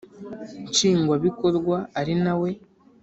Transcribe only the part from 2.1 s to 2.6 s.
na we